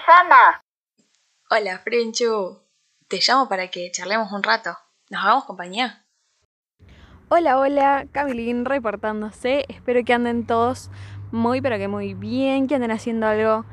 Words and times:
Susana. 0.00 0.62
Hola, 1.50 1.78
Frenchu. 1.78 2.58
Te 3.08 3.20
llamo 3.26 3.48
para 3.48 3.68
que 3.68 3.90
charlemos 3.90 4.32
un 4.32 4.42
rato. 4.42 4.76
¿Nos 5.10 5.22
hagamos 5.22 5.44
compañía? 5.44 6.04
Hola, 7.28 7.58
hola, 7.58 8.06
Camilín 8.12 8.64
reportándose. 8.64 9.64
Espero 9.68 10.04
que 10.04 10.12
anden 10.12 10.46
todos 10.46 10.90
muy, 11.32 11.60
pero 11.60 11.76
que 11.76 11.88
muy 11.88 12.14
bien, 12.14 12.66
que 12.66 12.76
anden 12.76 12.90
haciendo 12.90 13.26
algo 13.26 13.64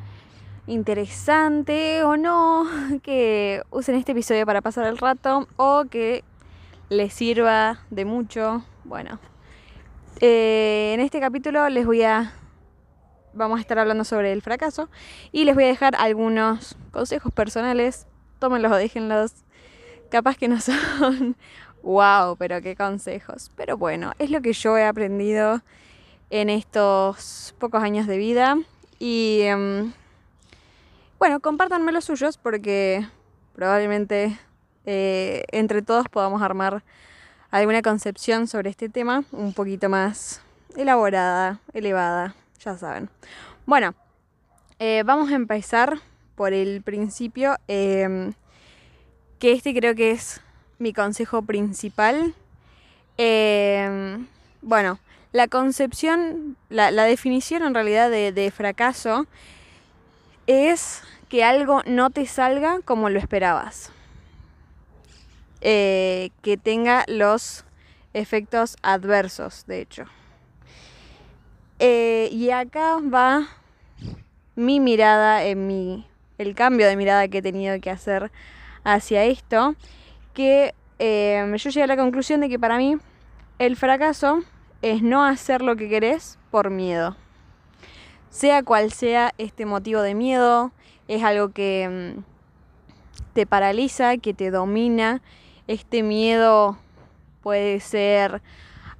interesante 0.65 2.03
o 2.03 2.17
no, 2.17 2.65
que 3.03 3.61
usen 3.69 3.95
este 3.95 4.11
episodio 4.11 4.45
para 4.45 4.61
pasar 4.61 4.85
el 4.85 4.97
rato 4.97 5.47
o 5.55 5.85
que 5.89 6.23
les 6.89 7.13
sirva 7.13 7.79
de 7.89 8.05
mucho. 8.05 8.65
Bueno, 8.83 9.19
eh, 10.19 10.91
en 10.93 10.99
este 10.99 11.19
capítulo 11.19 11.69
les 11.69 11.85
voy 11.85 12.03
a 12.03 12.33
vamos 13.37 13.59
a 13.59 13.61
estar 13.61 13.79
hablando 13.79 14.03
sobre 14.03 14.33
el 14.33 14.41
fracaso 14.41 14.89
y 15.31 15.45
les 15.45 15.55
voy 15.55 15.65
a 15.65 15.67
dejar 15.67 15.95
algunos 15.95 16.75
consejos 16.91 17.31
personales. 17.31 18.07
Tómenlos 18.39 18.71
o 18.71 18.75
déjenlos. 18.75 19.33
Capaz 20.09 20.37
que 20.37 20.47
no 20.47 20.59
son 20.61 21.35
wow, 21.83 22.35
pero 22.37 22.61
qué 22.61 22.75
consejos. 22.75 23.51
Pero 23.55 23.77
bueno, 23.77 24.13
es 24.19 24.31
lo 24.31 24.41
que 24.41 24.53
yo 24.53 24.77
he 24.77 24.85
aprendido 24.85 25.61
en 26.29 26.49
estos 26.49 27.55
pocos 27.59 27.81
años 27.81 28.07
de 28.07 28.17
vida. 28.17 28.57
Y 28.99 29.41
em, 29.43 29.93
bueno, 31.19 31.39
compártanme 31.39 31.91
los 31.91 32.05
suyos 32.05 32.37
porque 32.37 33.07
probablemente 33.55 34.37
eh, 34.85 35.43
entre 35.51 35.81
todos 35.81 36.09
podamos 36.09 36.41
armar 36.41 36.83
alguna 37.51 37.81
concepción 37.81 38.47
sobre 38.47 38.69
este 38.69 38.89
tema 38.89 39.23
un 39.31 39.53
poquito 39.53 39.87
más 39.87 40.41
elaborada, 40.75 41.59
elevada 41.73 42.35
ya 42.59 42.77
saben. 42.77 43.09
Bueno, 43.65 43.95
eh, 44.79 45.03
vamos 45.05 45.31
a 45.31 45.35
empezar 45.35 45.99
por 46.35 46.53
el 46.53 46.81
principio, 46.83 47.57
em, 47.67 48.33
que 49.39 49.51
este 49.51 49.73
creo 49.73 49.95
que 49.95 50.11
es 50.11 50.41
mi 50.79 50.93
consejo 50.93 51.41
principal. 51.41 52.35
Em, 53.17 54.27
bueno, 54.61 54.99
la 55.31 55.47
concepción, 55.47 56.57
la, 56.69 56.91
definición 56.91 57.63
en 57.63 57.73
realidad 57.73 58.09
de, 58.09 58.51
fracaso 58.55 59.25
es 60.45 61.01
que 61.29 61.43
algo 61.43 61.81
no 61.85 62.09
te 62.09 62.25
salga 62.25 62.79
como 62.85 63.09
lo 63.09 63.19
esperabas. 63.19 63.91
Eh, 65.61 66.29
que 66.43 66.55
tenga 66.55 67.03
los 67.07 67.65
efectos 68.13 68.77
adversos, 68.83 69.65
de 69.65 69.81
hecho. 69.81 70.05
Eh, 71.79 72.29
y 72.31 72.49
acá 72.49 72.97
va 72.97 73.47
mi 74.55 74.79
mirada, 74.79 75.43
en 75.43 75.67
mi, 75.67 76.07
el 76.39 76.55
cambio 76.55 76.87
de 76.87 76.95
mirada 76.95 77.27
que 77.27 77.39
he 77.39 77.41
tenido 77.41 77.79
que 77.79 77.91
hacer 77.91 78.31
hacia 78.83 79.25
esto, 79.25 79.75
que 80.33 80.73
eh, 80.97 81.53
yo 81.57 81.69
llegué 81.69 81.83
a 81.83 81.87
la 81.87 81.97
conclusión 81.97 82.41
de 82.41 82.49
que 82.49 82.57
para 82.57 82.77
mí 82.77 82.97
el 83.59 83.75
fracaso 83.75 84.41
es 84.81 85.03
no 85.03 85.23
hacer 85.23 85.61
lo 85.61 85.75
que 85.75 85.89
querés 85.89 86.39
por 86.49 86.71
miedo. 86.71 87.15
Sea 88.29 88.63
cual 88.63 88.91
sea 88.91 89.33
este 89.37 89.65
motivo 89.65 90.01
de 90.01 90.15
miedo, 90.15 90.71
es 91.07 91.23
algo 91.23 91.49
que 91.49 92.15
mm, 92.15 92.23
te 93.33 93.45
paraliza, 93.45 94.17
que 94.17 94.33
te 94.33 94.51
domina. 94.51 95.21
Este 95.67 96.01
miedo 96.01 96.77
puede 97.41 97.79
ser 97.79 98.41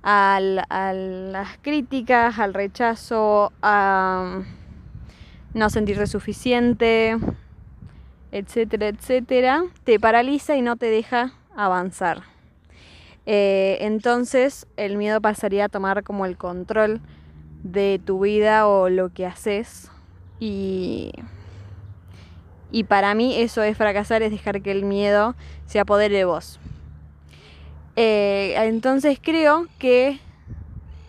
a 0.10 0.40
las 0.40 1.58
críticas, 1.62 2.40
al 2.40 2.54
rechazo, 2.54 3.52
a 3.62 4.42
no 5.54 5.70
sentirte 5.70 6.08
suficiente, 6.08 7.18
etcétera, 8.32 8.88
etcétera, 8.88 9.64
te 9.84 10.00
paraliza 10.00 10.56
y 10.56 10.62
no 10.62 10.78
te 10.78 10.86
deja 10.86 11.34
avanzar. 11.58 12.24
Eh, 13.26 13.80
entonces 13.82 14.66
el 14.78 14.96
miedo 14.96 15.20
pasaría 15.20 15.66
a 15.66 15.70
tomar 15.70 16.04
como 16.04 16.26
el 16.26 16.38
control 16.38 17.02
de 17.64 18.00
tu 18.06 18.22
vida 18.22 18.66
o 18.66 18.88
lo 18.88 19.10
que 19.10 19.26
haces 19.26 19.92
y, 20.40 21.12
y 22.72 22.86
para 22.86 23.14
mí 23.14 23.36
eso 23.36 23.62
es 23.62 23.76
fracasar, 23.76 24.22
es 24.22 24.32
dejar 24.32 24.62
que 24.62 24.72
el 24.72 24.86
miedo 24.86 25.36
se 25.66 25.82
apodere 25.82 26.16
de 26.16 26.24
vos. 26.24 26.62
Eh, 28.00 28.54
entonces 28.58 29.20
creo 29.20 29.66
que 29.80 30.20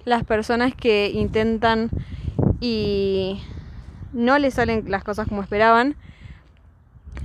las 0.07 0.25
personas 0.25 0.75
que 0.75 1.11
intentan 1.11 1.91
y 2.61 3.43
no 4.15 4.39
les 4.39 4.55
salen 4.55 4.91
las 4.91 5.05
cosas 5.05 5.29
como 5.29 5.43
esperaban, 5.43 5.97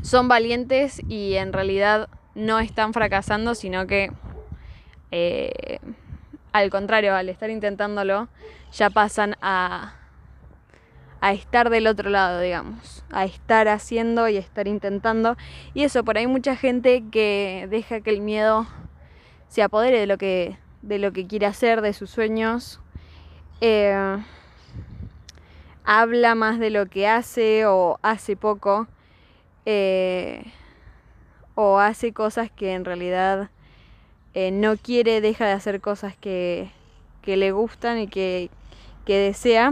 son 0.02 0.28
valientes 0.28 1.02
y 1.08 1.36
en 1.36 1.54
realidad 1.54 2.10
no 2.36 2.60
están 2.60 2.92
fracasando, 2.92 3.56
sino 3.56 3.88
que 3.88 4.12
eh, 5.12 5.80
al 6.52 6.70
contrario, 6.70 7.16
al 7.16 7.30
estar 7.30 7.50
intentándolo, 7.50 8.28
ya 8.74 8.90
pasan 8.90 9.38
a, 9.42 9.94
a 11.22 11.32
estar 11.32 11.70
del 11.70 11.88
otro 11.88 12.10
lado, 12.10 12.42
digamos, 12.42 13.06
a 13.12 13.24
estar 13.24 13.70
haciendo 13.70 14.28
y 14.28 14.36
estar 14.36 14.68
intentando. 14.68 15.38
Y 15.74 15.84
eso, 15.84 16.04
por 16.04 16.18
ahí 16.18 16.28
mucha 16.28 16.58
gente 16.58 17.02
que 17.12 17.68
deja 17.70 18.02
que 18.02 18.10
el 18.10 18.20
miedo 18.20 18.68
se 19.54 19.62
apodere 19.62 20.00
de 20.00 20.08
lo 20.08 20.18
que, 20.18 20.58
de 20.82 20.98
lo 20.98 21.14
que 21.14 21.28
quiere 21.28 21.46
hacer, 21.46 21.82
de 21.82 21.94
sus 21.94 22.10
sueños. 22.10 22.80
Eh, 23.62 24.18
habla 25.84 26.34
más 26.34 26.58
de 26.58 26.72
lo 26.72 26.88
que 26.88 27.08
hace 27.08 27.68
o 27.68 28.00
hace 28.02 28.36
poco. 28.36 28.88
Eh, 29.68 30.44
o 31.54 31.78
hace 31.78 32.14
cosas 32.14 32.50
que 32.50 32.74
en 32.74 32.84
realidad 32.84 33.52
eh, 34.34 34.50
no 34.50 34.76
quiere, 34.76 35.22
deja 35.22 35.46
de 35.46 35.52
hacer 35.52 35.82
cosas 35.82 36.18
que, 36.18 36.72
que 37.22 37.38
le 37.38 37.52
gustan 37.52 38.00
y 38.00 38.08
que, 38.08 38.50
que, 39.06 39.20
desea, 39.20 39.72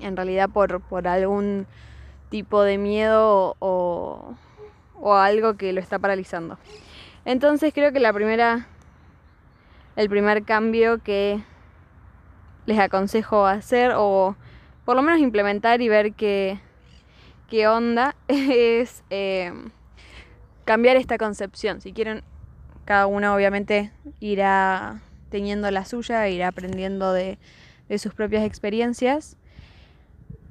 en 0.00 0.16
realidad 0.16 0.48
por, 0.48 0.80
por 0.80 1.08
algún 1.08 1.66
tipo 2.30 2.62
de 2.62 2.78
miedo 2.78 3.56
o, 3.58 4.36
o 5.00 5.14
algo 5.14 5.54
que 5.54 5.72
lo 5.72 5.80
está 5.80 5.98
paralizando. 5.98 6.56
Entonces 7.24 7.74
creo 7.74 7.92
que 7.92 7.98
la 7.98 8.12
primera 8.12 8.68
el 9.96 10.08
primer 10.08 10.44
cambio 10.44 10.98
que 10.98 11.42
les 12.66 12.78
aconsejo 12.78 13.46
hacer 13.46 13.92
o 13.96 14.36
por 14.84 14.96
lo 14.96 15.02
menos 15.02 15.20
implementar 15.20 15.80
y 15.82 15.88
ver 15.88 16.14
qué, 16.14 16.58
qué 17.48 17.68
onda 17.68 18.16
es 18.28 19.04
eh, 19.10 19.52
cambiar 20.64 20.96
esta 20.96 21.18
concepción. 21.18 21.80
Si 21.80 21.92
quieren, 21.92 22.22
cada 22.84 23.06
uno 23.06 23.34
obviamente 23.34 23.92
irá 24.20 25.00
teniendo 25.28 25.70
la 25.70 25.84
suya, 25.84 26.28
irá 26.28 26.48
aprendiendo 26.48 27.12
de, 27.12 27.38
sus 27.98 28.14
propias 28.14 28.44
experiencias. 28.44 29.36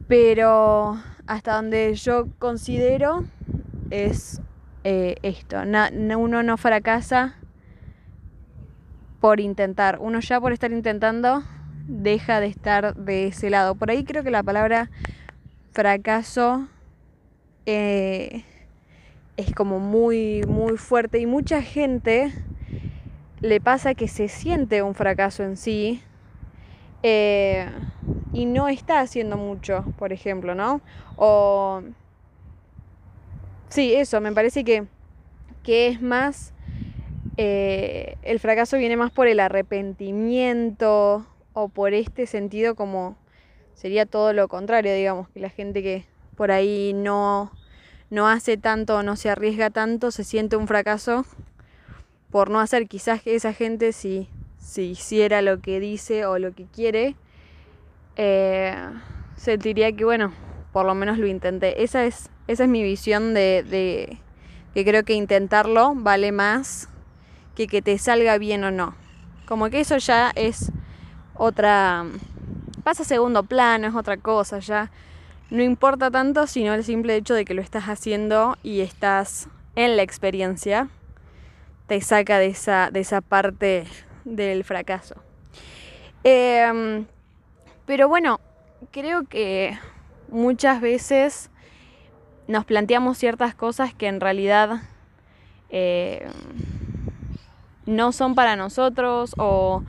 Pero 0.07 1.01
hasta 1.25 1.55
donde 1.55 1.95
yo 1.95 2.27
considero 2.37 3.23
es 3.89 4.41
eh, 4.83 5.15
esto. 5.23 5.57
uno 5.61 6.43
no 6.43 6.57
fracasa 6.57 7.35
por 9.21 9.39
intentar. 9.39 9.99
Uno 10.01 10.19
ya 10.19 10.41
por 10.41 10.51
estar 10.51 10.71
intentando 10.73 11.43
deja 11.87 12.41
de 12.41 12.47
estar 12.47 12.95
de 12.95 13.27
ese 13.27 13.49
lado. 13.49 13.75
Por 13.75 13.91
ahí 13.91 14.03
creo 14.03 14.23
que 14.23 14.31
la 14.31 14.43
palabra 14.43 14.89
fracaso 15.71 16.67
eh, 17.65 18.43
es 19.37 19.53
como 19.53 19.79
muy, 19.79 20.43
muy 20.47 20.75
fuerte 20.75 21.19
y 21.19 21.27
mucha 21.27 21.61
gente 21.61 22.33
le 23.39 23.61
pasa 23.61 23.93
que 23.93 24.07
se 24.07 24.27
siente 24.27 24.81
un 24.81 24.95
fracaso 24.95 25.43
en 25.43 25.55
sí 25.55 26.01
eh, 27.03 27.69
y 28.33 28.45
no 28.45 28.67
está 28.67 28.99
haciendo 28.99 29.37
mucho, 29.37 29.85
por 29.97 30.11
ejemplo, 30.11 30.55
¿no? 30.55 30.81
O... 31.15 31.81
Sí, 33.69 33.93
eso, 33.93 34.19
me 34.19 34.33
parece 34.33 34.63
que, 34.65 34.85
que 35.63 35.87
es 35.87 36.01
más 36.01 36.53
eh, 37.37 38.17
el 38.23 38.39
fracaso 38.39 38.77
viene 38.77 38.97
más 38.97 39.11
por 39.11 39.27
el 39.27 39.39
arrepentimiento 39.39 41.25
o 41.53 41.69
por 41.69 41.93
este 41.93 42.27
sentido 42.27 42.75
como 42.75 43.15
sería 43.73 44.05
todo 44.05 44.33
lo 44.33 44.47
contrario, 44.47 44.93
digamos, 44.93 45.29
que 45.29 45.39
la 45.39 45.49
gente 45.49 45.81
que 45.81 46.05
por 46.35 46.51
ahí 46.51 46.93
no, 46.93 47.51
no 48.09 48.27
hace 48.27 48.57
tanto 48.57 49.01
no 49.03 49.15
se 49.15 49.29
arriesga 49.29 49.69
tanto 49.69 50.11
se 50.11 50.23
siente 50.23 50.55
un 50.55 50.67
fracaso 50.67 51.25
por 52.29 52.49
no 52.49 52.59
hacer. 52.59 52.87
Quizás 52.87 53.21
que 53.21 53.35
esa 53.35 53.53
gente 53.53 53.93
si, 53.93 54.29
si 54.57 54.91
hiciera 54.91 55.41
lo 55.41 55.61
que 55.61 55.79
dice 55.79 56.25
o 56.25 56.37
lo 56.37 56.53
que 56.53 56.65
quiere, 56.65 57.15
eh, 58.15 58.75
sentiría 59.35 59.91
que 59.91 60.05
bueno, 60.05 60.33
por 60.71 60.85
lo 60.85 60.93
menos 60.95 61.17
lo 61.17 61.27
intenté. 61.27 61.83
Esa 61.83 62.05
es, 62.05 62.29
esa 62.47 62.63
es 62.63 62.69
mi 62.69 62.83
visión 62.83 63.33
de, 63.33 63.63
de 63.63 64.17
que 64.73 64.85
creo 64.85 65.03
que 65.03 65.13
intentarlo 65.13 65.93
vale 65.95 66.31
más 66.31 66.87
que 67.67 67.81
te 67.81 67.97
salga 67.97 68.37
bien 68.37 68.63
o 68.63 68.71
no. 68.71 68.95
Como 69.45 69.69
que 69.69 69.79
eso 69.79 69.97
ya 69.97 70.31
es 70.35 70.71
otra... 71.33 72.05
pasa 72.83 73.03
a 73.03 73.05
segundo 73.05 73.43
plano, 73.43 73.87
es 73.87 73.95
otra 73.95 74.17
cosa, 74.17 74.59
ya 74.59 74.91
no 75.49 75.61
importa 75.61 76.09
tanto, 76.09 76.47
sino 76.47 76.73
el 76.73 76.83
simple 76.83 77.15
hecho 77.15 77.33
de 77.33 77.43
que 77.43 77.53
lo 77.53 77.61
estás 77.61 77.85
haciendo 77.85 78.57
y 78.63 78.79
estás 78.79 79.49
en 79.75 79.97
la 79.97 80.01
experiencia, 80.01 80.87
te 81.87 81.99
saca 82.01 82.39
de 82.39 82.47
esa, 82.47 82.89
de 82.91 83.01
esa 83.01 83.19
parte 83.19 83.85
del 84.23 84.63
fracaso. 84.63 85.15
Em, 86.23 87.05
pero 87.85 88.07
bueno, 88.07 88.39
creo 88.91 89.23
que 89.23 89.77
muchas 90.29 90.79
veces 90.79 91.49
nos 92.47 92.63
planteamos 92.65 93.17
ciertas 93.17 93.55
cosas 93.55 93.93
que 93.93 94.07
en 94.07 94.21
realidad 94.21 94.81
eh, 95.69 96.27
no 97.91 98.11
son 98.11 98.35
para 98.35 98.55
nosotros 98.55 99.33
o 99.37 99.83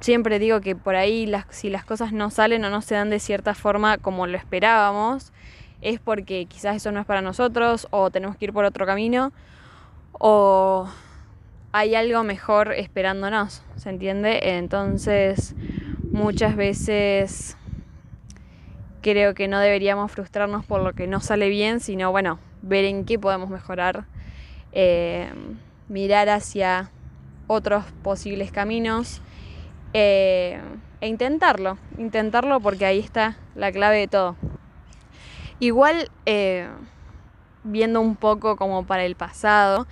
siempre 0.00 0.38
digo 0.38 0.60
que 0.60 0.76
por 0.76 0.94
ahí 0.94 1.30
si 1.50 1.70
las 1.70 1.84
cosas 1.84 2.12
no 2.12 2.30
salen 2.30 2.64
o 2.64 2.70
no 2.70 2.82
se 2.82 2.94
dan 2.94 3.10
de 3.10 3.18
cierta 3.18 3.54
forma 3.54 3.98
como 3.98 4.26
lo 4.26 4.36
esperábamos, 4.36 5.32
es 5.80 6.00
porque 6.00 6.46
quizás 6.46 6.76
eso 6.76 6.92
no 6.92 7.00
es 7.00 7.06
para 7.06 7.22
nosotros 7.22 7.86
o 7.90 8.10
tenemos 8.10 8.36
que 8.36 8.46
ir 8.46 8.52
por 8.52 8.64
otro 8.64 8.86
camino 8.86 9.32
o 10.12 10.88
hay 11.72 11.94
algo 11.94 12.24
mejor 12.24 12.72
esperándonos, 12.72 13.62
¿se 13.76 13.90
entiende? 13.90 14.40
Entonces 14.56 15.54
muchas 16.10 16.56
veces 16.56 17.56
creo 19.02 19.34
que 19.34 19.48
no 19.48 19.60
deberíamos 19.60 20.10
frustrarnos 20.10 20.64
por 20.64 20.82
lo 20.82 20.92
que 20.92 21.06
no 21.06 21.20
sale 21.20 21.48
bien, 21.48 21.80
sino 21.80 22.10
bueno, 22.10 22.38
ver 22.62 22.84
en 22.84 23.04
qué 23.04 23.18
podemos 23.18 23.50
mejorar, 23.50 24.06
eh, 24.72 25.30
mirar 25.88 26.28
hacia 26.28 26.90
otros 27.46 27.84
posibles 28.02 28.52
caminos 28.52 29.22
eh, 29.94 30.60
e 31.00 31.08
intentarlo, 31.08 31.78
intentarlo 31.96 32.60
porque 32.60 32.84
ahí 32.84 32.98
está 32.98 33.36
la 33.54 33.72
clave 33.72 33.98
de 33.98 34.08
todo. 34.08 34.36
Igual, 35.60 36.10
eh, 36.26 36.68
viendo 37.64 38.00
un 38.00 38.16
poco 38.16 38.56
como 38.56 38.86
para 38.86 39.04
el 39.04 39.16
pasado, 39.16 39.86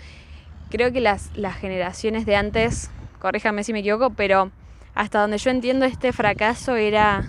creo 0.71 0.93
que 0.93 1.01
las, 1.01 1.37
las 1.37 1.57
generaciones 1.57 2.27
de 2.27 2.37
antes, 2.37 2.91
corríjame 3.19 3.65
si 3.65 3.73
me 3.73 3.81
equivoco, 3.81 4.11
pero 4.11 4.53
hasta 4.95 5.21
donde 5.21 5.39
yo 5.39 5.51
entiendo 5.51 5.85
este 5.85 6.13
fracaso 6.13 6.77
era, 6.77 7.25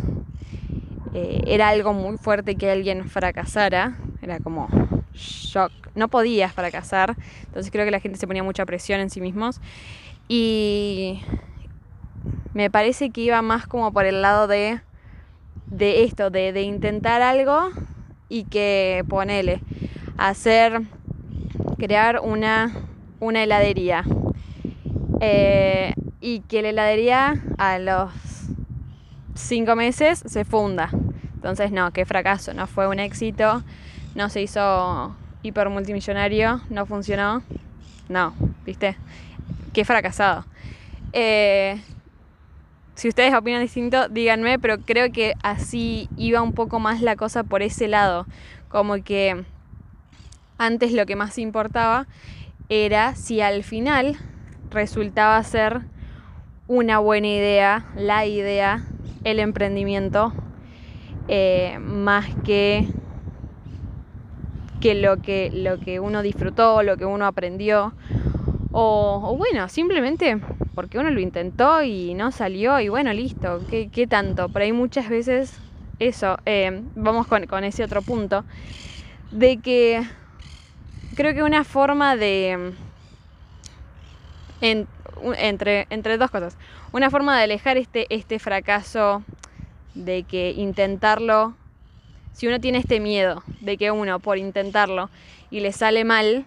eh, 1.14 1.42
era 1.48 1.70
algo 1.70 1.94
muy 1.94 2.18
fuerte 2.18 2.56
que 2.56 2.70
alguien 2.70 3.10
fracasara, 3.10 3.98
era 4.22 4.40
como 4.40 4.68
shock, 5.18 5.72
no 5.96 6.08
podías 6.08 6.54
fracasar, 6.54 7.16
entonces 7.46 7.72
creo 7.72 7.86
que 7.86 7.92
la 7.92 8.00
gente 8.00 8.18
se 8.18 8.28
ponía 8.28 8.44
mucha 8.44 8.66
presión 8.66 9.00
en 9.00 9.10
sí 9.10 9.22
mismos 9.22 9.60
y 10.28 11.22
me 12.54 12.70
parece 12.70 13.10
que 13.10 13.22
iba 13.22 13.42
más 13.42 13.68
como 13.68 13.92
por 13.92 14.06
el 14.06 14.22
lado 14.22 14.48
de, 14.48 14.82
de 15.68 16.04
esto, 16.04 16.30
de, 16.30 16.54
de 16.54 16.62
intentar 16.62 17.22
algo 17.22 17.70
y 18.30 18.46
que 18.46 19.04
ponele, 19.08 19.62
hacer, 20.18 20.82
crear 21.78 22.20
una, 22.22 22.72
una 23.20 23.44
heladería. 23.44 24.04
Eh, 25.20 25.94
y 26.22 26.42
que 26.42 26.62
la 26.62 26.70
heladería 26.70 27.42
a 27.58 27.80
los 27.80 28.12
cinco 29.36 29.76
meses 29.76 30.24
se 30.26 30.46
funda. 30.46 30.90
Entonces, 31.36 31.72
no, 31.72 31.92
qué 31.92 32.06
fracaso, 32.06 32.54
no 32.54 32.68
fue 32.68 32.88
un 32.88 33.00
éxito, 33.00 33.64
no 34.18 34.30
se 34.30 34.42
hizo 34.42 35.16
hiper 35.44 35.70
multimillonario, 35.70 36.60
no 36.72 36.88
funcionó. 36.88 37.44
No, 38.10 38.34
¿viste? 38.66 38.98
Qué 39.74 39.86
fracasado. 39.86 40.44
Eh, 41.14 41.80
si 42.96 43.08
ustedes 43.08 43.36
opinan 43.36 43.62
distinto, 43.62 44.10
díganme, 44.10 44.58
pero 44.58 44.80
creo 44.80 45.12
que 45.12 45.36
así 45.44 46.10
iba 46.18 46.42
un 46.42 46.54
poco 46.54 46.80
más 46.80 47.02
la 47.04 47.16
cosa 47.16 47.44
por 47.44 47.62
ese 47.62 47.88
lado. 47.88 48.26
Como 48.70 48.96
que 49.04 49.46
antes 50.58 50.94
lo 50.94 51.06
que 51.06 51.16
más 51.16 51.38
importaba 51.38 52.08
era 52.70 53.14
si 53.14 53.40
al 53.42 53.64
final 53.64 54.18
resultaba 54.72 55.42
ser 55.44 55.82
una 56.68 56.98
buena 56.98 57.28
idea, 57.28 57.86
la 57.96 58.26
idea, 58.26 58.84
el 59.24 59.40
emprendimiento, 59.40 60.34
eh, 61.28 61.78
más 61.80 62.26
que, 62.44 62.88
que, 64.80 64.96
lo 64.96 65.22
que 65.22 65.52
lo 65.54 65.80
que 65.80 66.00
uno 66.00 66.22
disfrutó, 66.22 66.84
lo 66.84 66.98
que 66.98 67.06
uno 67.06 67.26
aprendió. 67.26 67.94
O, 68.72 69.36
bueno, 69.38 69.70
simplemente 69.70 70.40
porque 70.76 71.00
uno 71.00 71.10
lo 71.10 71.20
intentó 71.20 71.82
y 71.82 72.14
no 72.14 72.32
salió 72.32 72.80
y 72.80 72.90
bueno, 72.90 73.12
listo, 73.12 73.62
¿qué, 73.70 73.90
qué 73.90 74.06
tanto? 74.06 74.50
Pero 74.50 74.66
hay 74.66 74.72
muchas 74.72 75.10
veces 75.10 75.60
eso, 76.00 76.38
eh, 76.46 76.84
vamos 76.96 77.26
con, 77.26 77.64
ese 77.64 77.84
otro 77.84 78.02
punto, 78.02 78.46
de 79.32 79.58
que 79.58 80.04
creo 81.16 81.34
que 81.34 81.44
una 81.44 81.64
forma 81.64 82.16
de... 82.16 82.74
entre, 84.62 85.88
entre 85.90 86.18
dos 86.18 86.30
cosas. 86.30 86.58
Una 86.92 87.10
forma 87.10 87.36
de 87.36 87.44
alejar 87.44 87.78
este, 87.78 88.06
este 88.14 88.38
fracaso 88.38 89.24
de 89.96 90.24
que 90.24 90.52
intentarlo, 90.52 91.56
si 92.38 92.46
uno 92.46 92.60
tiene 92.60 92.78
este 92.78 93.00
miedo 93.00 93.42
de 93.62 93.78
que 93.78 93.90
uno 93.90 94.20
por 94.20 94.38
intentarlo 94.38 95.10
y 95.50 95.60
le 95.60 95.72
sale 95.72 96.06
mal, 96.06 96.46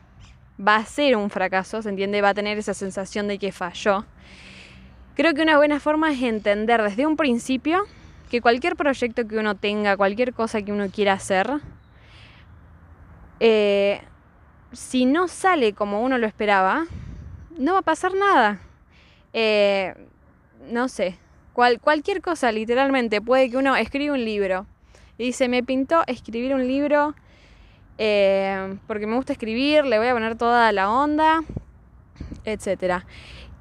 va 0.57 0.77
a 0.77 0.85
ser 0.85 1.17
un 1.17 1.31
fracaso, 1.31 1.83
¿se 1.83 1.89
entiende? 1.89 2.23
Va 2.23 2.29
a 2.29 2.35
tener 2.35 2.57
esa 2.59 2.75
sensación 2.75 3.27
de 3.27 3.41
que 3.41 3.51
falló. 3.51 4.05
Creo 5.17 5.35
que 5.35 5.43
una 5.43 5.57
buena 5.57 5.81
forma 5.81 6.13
es 6.13 6.23
entender 6.23 6.81
desde 6.81 7.07
un 7.07 7.17
principio 7.17 7.87
que 8.31 8.41
cualquier 8.41 8.77
proyecto 8.77 9.27
que 9.27 9.37
uno 9.37 9.57
tenga, 9.57 9.97
cualquier 9.97 10.33
cosa 10.33 10.63
que 10.63 10.71
uno 10.71 10.89
quiera 10.91 11.15
hacer, 11.15 11.51
eh, 13.41 14.01
si 14.71 15.07
no 15.07 15.27
sale 15.27 15.73
como 15.73 16.03
uno 16.03 16.19
lo 16.19 16.29
esperaba, 16.29 16.85
no 17.59 17.73
va 17.73 17.81
a 17.81 17.83
pasar 17.83 18.15
nada. 18.15 18.61
Eh, 19.33 19.95
no 20.71 20.87
sé, 20.87 21.19
cualquier 21.53 22.23
cosa 22.23 22.53
literalmente, 22.53 23.21
puede 23.21 23.51
que 23.51 23.57
uno 23.57 23.75
escriba 23.75 24.15
un 24.15 24.25
libro 24.25 24.67
y 25.21 25.25
dice, 25.25 25.51
me 25.51 25.63
pintó 25.63 26.03
escribir 26.07 26.55
un 26.55 26.67
libro 26.67 27.15
eh, 27.99 28.79
porque 28.87 29.07
me 29.07 29.17
gusta 29.17 29.35
escribir, 29.35 29.85
le 29.85 29.99
voy 29.99 30.09
a 30.09 30.15
poner 30.15 30.35
toda 30.39 30.73
la 30.73 30.91
onda, 30.91 31.41
etc. 32.47 33.05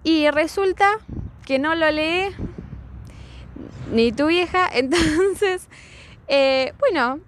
Y 0.01 0.29
resulta 0.29 0.89
que 1.45 1.59
no 1.59 1.75
lo 1.75 1.91
lee 1.91 2.33
ni 3.91 4.13
tu 4.13 4.27
vieja, 4.27 4.69
entonces, 4.73 5.67
eh, 6.29 6.71
bueno, 6.79 7.19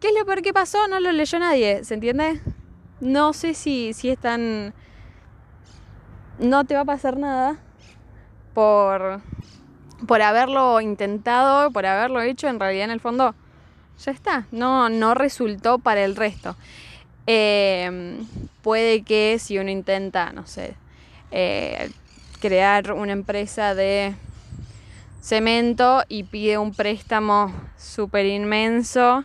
¿qué 0.00 0.08
es 0.08 0.14
lo 0.18 0.24
peor 0.24 0.40
que 0.40 0.54
pasó? 0.54 0.88
No 0.88 0.98
lo 0.98 1.12
leyó 1.12 1.38
nadie, 1.38 1.84
¿se 1.84 1.92
entiende? 1.92 2.40
No 3.00 3.34
sé 3.34 3.52
si, 3.52 3.92
si 3.92 4.08
es 4.08 4.18
tan... 4.18 4.72
No 6.38 6.64
te 6.64 6.74
va 6.74 6.80
a 6.80 6.86
pasar 6.86 7.18
nada 7.18 7.58
por, 8.54 9.20
por 10.06 10.22
haberlo 10.22 10.80
intentado, 10.80 11.70
por 11.70 11.84
haberlo 11.84 12.22
hecho, 12.22 12.48
en 12.48 12.58
realidad 12.58 12.86
en 12.86 12.92
el 12.92 13.00
fondo 13.00 13.34
ya 13.98 14.12
está, 14.12 14.46
no, 14.50 14.88
no 14.88 15.14
resultó 15.14 15.78
para 15.78 16.04
el 16.04 16.16
resto. 16.16 16.56
Em, 17.26 18.26
puede 18.62 19.02
que 19.02 19.38
si 19.38 19.58
uno 19.58 19.70
intenta, 19.70 20.32
no 20.32 20.46
sé, 20.46 20.74
eh, 21.30 21.90
crear 22.40 22.92
una 22.92 23.12
empresa 23.12 23.74
de 23.74 24.14
cemento 25.20 26.02
y 26.08 26.24
pide 26.24 26.58
un 26.58 26.74
préstamo 26.74 27.54
súper 27.76 28.26
inmenso 28.26 29.24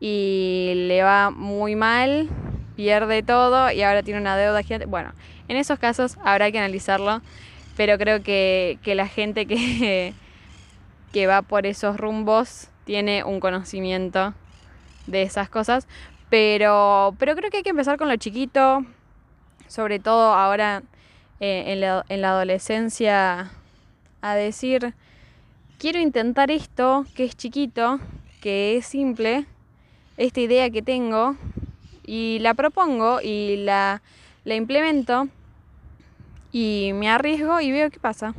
y 0.00 0.72
le 0.88 1.02
va 1.02 1.30
muy 1.30 1.76
mal, 1.76 2.28
pierde 2.74 3.22
todo 3.22 3.70
y 3.70 3.82
ahora 3.82 4.02
tiene 4.02 4.20
una 4.20 4.36
deuda 4.36 4.62
gigante. 4.62 4.86
Bueno, 4.86 5.12
en 5.46 5.56
esos 5.56 5.78
casos 5.78 6.16
habrá 6.24 6.50
que 6.50 6.58
analizarlo, 6.58 7.22
pero 7.76 7.96
creo 7.98 8.22
que, 8.22 8.78
que 8.82 8.96
la 8.96 9.06
gente 9.06 9.46
que, 9.46 10.14
que 11.12 11.26
va 11.28 11.42
por 11.42 11.66
esos 11.66 11.96
rumbos 11.96 12.69
tiene 12.84 13.24
un 13.24 13.40
conocimiento 13.40 14.34
de 15.06 15.22
esas 15.22 15.48
cosas. 15.48 15.86
Pero, 16.30 17.14
pero 17.18 17.34
creo 17.34 17.50
que 17.50 17.58
hay 17.58 17.62
que 17.62 17.70
empezar 17.70 17.98
con 17.98 18.08
lo 18.08 18.16
chiquito, 18.16 18.84
sobre 19.66 19.98
todo 19.98 20.32
ahora 20.32 20.82
eh, 21.40 21.64
en, 21.68 21.80
la, 21.80 22.04
en 22.08 22.20
la 22.20 22.30
adolescencia, 22.30 23.50
a 24.22 24.34
decir, 24.34 24.94
quiero 25.78 25.98
intentar 25.98 26.50
esto, 26.50 27.04
que 27.14 27.24
es 27.24 27.36
chiquito, 27.36 27.98
que 28.40 28.76
es 28.76 28.86
simple, 28.86 29.46
esta 30.16 30.40
idea 30.40 30.70
que 30.70 30.82
tengo, 30.82 31.36
y 32.04 32.38
la 32.40 32.54
propongo 32.54 33.20
y 33.20 33.56
la, 33.56 34.02
la 34.44 34.54
implemento, 34.54 35.28
y 36.52 36.92
me 36.94 37.08
arriesgo 37.08 37.60
y 37.60 37.72
veo 37.72 37.90
qué 37.90 37.98
pasa. 37.98 38.34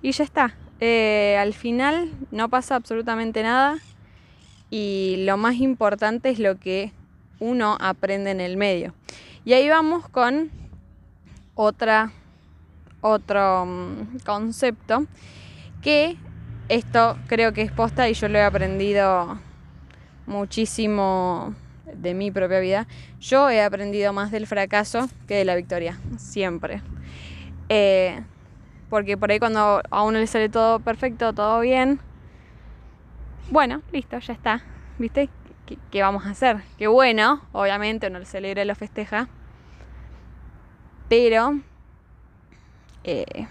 Y 0.00 0.12
ya 0.12 0.24
está. 0.24 0.56
Eh, 0.84 1.36
al 1.38 1.54
final 1.54 2.10
no 2.32 2.48
pasa 2.48 2.74
absolutamente 2.74 3.44
nada 3.44 3.78
y 4.68 5.22
lo 5.24 5.36
más 5.36 5.54
importante 5.54 6.28
es 6.28 6.40
lo 6.40 6.58
que 6.58 6.90
uno 7.38 7.78
aprende 7.80 8.32
en 8.32 8.40
el 8.40 8.56
medio. 8.56 8.92
Y 9.44 9.52
ahí 9.52 9.68
vamos 9.68 10.08
con 10.08 10.50
otra, 11.54 12.10
otro 13.00 13.64
mm, 13.64 14.18
concepto 14.26 15.06
que 15.82 16.16
esto 16.68 17.16
creo 17.28 17.52
que 17.52 17.62
es 17.62 17.70
posta 17.70 18.08
y 18.08 18.14
yo 18.14 18.26
lo 18.26 18.38
he 18.38 18.42
aprendido 18.42 19.38
muchísimo 20.26 21.54
de 21.94 22.12
mi 22.12 22.32
propia 22.32 22.58
vida, 22.58 22.88
yo 23.20 23.48
he 23.50 23.62
aprendido 23.62 24.12
más 24.12 24.32
del 24.32 24.48
fracaso 24.48 25.08
que 25.28 25.36
de 25.36 25.44
la 25.44 25.54
victoria, 25.54 26.00
siempre. 26.16 26.82
Eh, 27.68 28.20
porque 28.92 29.16
por 29.16 29.30
ahí 29.30 29.38
cuando 29.38 29.80
a 29.88 30.02
uno 30.02 30.18
le 30.18 30.26
sale 30.26 30.50
todo 30.50 30.78
perfecto, 30.78 31.32
todo 31.32 31.60
bien, 31.60 31.98
bueno, 33.48 33.80
listo, 33.90 34.18
ya 34.18 34.34
está. 34.34 34.62
¿Viste? 34.98 35.30
¿Qué, 35.90 36.02
vamos 36.02 36.26
a 36.26 36.30
hacer? 36.32 36.58
Qué 36.76 36.88
bueno, 36.88 37.40
obviamente 37.52 38.08
uno 38.08 38.18
lo 38.18 38.26
celebra 38.26 38.62
y 38.62 38.66
lo 38.66 38.74
festeja. 38.74 39.28
Pero 41.08 41.58
eh, 43.02 43.46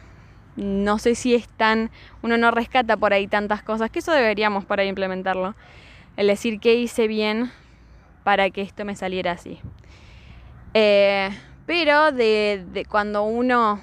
no 0.57 0.99
sé 0.99 1.15
si 1.15 1.33
es 1.33 1.47
tan. 1.47 1.89
Uno 2.21 2.37
no 2.37 2.51
rescata 2.51 2.95
por 2.95 3.11
ahí 3.11 3.25
tantas 3.25 3.63
cosas, 3.63 3.89
que 3.89 3.97
eso 3.97 4.11
deberíamos 4.11 4.63
por 4.65 4.79
ahí 4.79 4.89
implementarlo. 4.89 5.55
El 6.17 6.27
decir 6.27 6.59
qué 6.59 6.75
hice 6.75 7.07
bien 7.07 7.51
para 8.23 8.51
que 8.51 8.61
esto 8.61 8.85
me 8.85 8.95
saliera 8.95 9.31
así. 9.31 9.59
Eh, 10.75 11.31
pero 11.65 12.11
de, 12.11 12.85
cuando 12.87 13.23
uno 13.23 13.81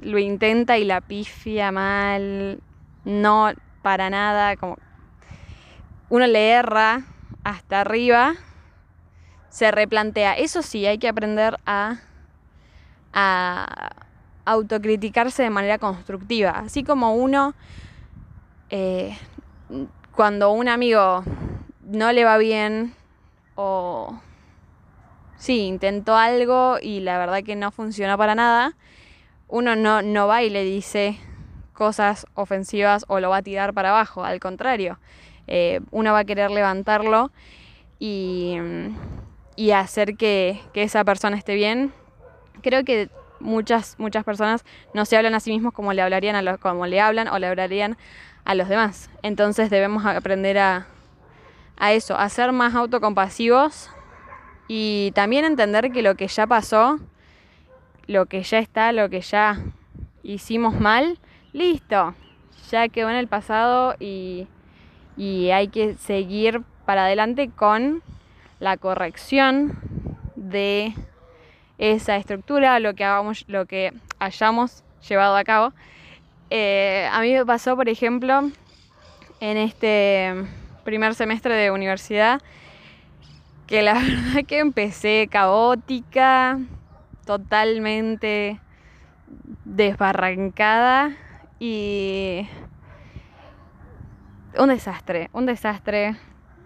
lo 0.00 0.18
intenta 0.18 0.78
y 0.78 0.84
la 0.84 1.00
pifia 1.00 1.72
mal, 1.72 2.60
no 3.04 3.52
para 3.82 4.10
nada, 4.10 4.56
como 4.56 4.78
uno 6.08 6.26
le 6.26 6.50
erra 6.50 7.02
hasta 7.44 7.80
arriba, 7.80 8.34
se 9.48 9.70
replantea. 9.70 10.34
Eso 10.34 10.62
sí, 10.62 10.86
hay 10.86 10.98
que 10.98 11.08
aprender 11.08 11.58
a, 11.66 11.96
a 13.12 13.90
autocriticarse 14.44 15.42
de 15.42 15.50
manera 15.50 15.78
constructiva. 15.78 16.50
Así 16.50 16.84
como 16.84 17.14
uno, 17.14 17.54
eh, 18.70 19.16
cuando 20.14 20.50
un 20.50 20.68
amigo 20.68 21.22
no 21.82 22.12
le 22.12 22.24
va 22.24 22.38
bien 22.38 22.94
o 23.54 24.18
sí, 25.36 25.60
intentó 25.60 26.16
algo 26.16 26.78
y 26.80 27.00
la 27.00 27.18
verdad 27.18 27.42
que 27.42 27.56
no 27.56 27.70
funcionó 27.70 28.16
para 28.18 28.34
nada, 28.34 28.74
uno 29.48 29.76
no, 29.76 30.02
no 30.02 30.26
va 30.26 30.42
y 30.42 30.50
le 30.50 30.64
dice 30.64 31.18
cosas 31.72 32.26
ofensivas 32.34 33.04
o 33.08 33.20
lo 33.20 33.30
va 33.30 33.38
a 33.38 33.42
tirar 33.42 33.74
para 33.74 33.90
abajo, 33.90 34.24
al 34.24 34.40
contrario, 34.40 34.98
eh, 35.46 35.80
uno 35.90 36.12
va 36.12 36.20
a 36.20 36.24
querer 36.24 36.50
levantarlo 36.50 37.30
y, 37.98 38.56
y 39.54 39.70
hacer 39.70 40.16
que, 40.16 40.60
que, 40.72 40.82
esa 40.82 41.04
persona 41.04 41.36
esté 41.36 41.54
bien. 41.54 41.92
Creo 42.62 42.84
que 42.84 43.10
muchas, 43.40 43.96
muchas 43.98 44.24
personas 44.24 44.64
no 44.94 45.04
se 45.04 45.16
hablan 45.16 45.34
a 45.34 45.40
sí 45.40 45.52
mismos 45.52 45.72
como 45.72 45.92
le 45.92 46.02
hablarían 46.02 46.56
como 46.58 46.86
le 46.86 47.00
hablan 47.00 47.28
o 47.28 47.38
le 47.38 47.46
hablarían 47.46 47.96
a 48.44 48.54
los 48.54 48.68
demás. 48.68 49.10
Entonces 49.22 49.70
debemos 49.70 50.04
aprender 50.04 50.58
a, 50.58 50.86
a 51.76 51.92
eso, 51.92 52.16
a 52.16 52.28
ser 52.28 52.52
más 52.52 52.74
autocompasivos 52.74 53.90
y 54.68 55.12
también 55.14 55.44
entender 55.44 55.92
que 55.92 56.02
lo 56.02 56.16
que 56.16 56.26
ya 56.26 56.46
pasó, 56.46 56.98
lo 58.06 58.26
que 58.26 58.42
ya 58.42 58.58
está, 58.58 58.92
lo 58.92 59.08
que 59.10 59.20
ya 59.20 59.60
hicimos 60.22 60.78
mal, 60.80 61.18
listo, 61.52 62.14
ya 62.70 62.88
quedó 62.88 63.10
en 63.10 63.16
el 63.16 63.28
pasado 63.28 63.94
y, 63.98 64.46
y 65.16 65.50
hay 65.50 65.68
que 65.68 65.94
seguir 65.94 66.62
para 66.84 67.04
adelante 67.04 67.50
con 67.50 68.02
la 68.60 68.76
corrección 68.76 69.78
de 70.34 70.94
esa 71.78 72.16
estructura, 72.16 72.80
lo 72.80 72.94
que 72.94 73.04
hagamos, 73.04 73.44
lo 73.48 73.66
que 73.66 73.92
hayamos 74.18 74.84
llevado 75.06 75.36
a 75.36 75.44
cabo. 75.44 75.72
Eh, 76.50 77.08
a 77.12 77.20
mí 77.20 77.32
me 77.32 77.44
pasó, 77.44 77.76
por 77.76 77.88
ejemplo, 77.88 78.50
en 79.40 79.56
este 79.56 80.32
primer 80.84 81.14
semestre 81.14 81.54
de 81.54 81.70
universidad, 81.70 82.40
que 83.66 83.82
la 83.82 83.94
verdad 83.94 84.44
que 84.46 84.58
empecé 84.58 85.28
caótica, 85.30 86.58
totalmente 87.26 88.60
desbarrancada 89.64 91.10
y 91.58 92.48
un 94.58 94.68
desastre, 94.68 95.28
un 95.32 95.44
desastre 95.44 96.16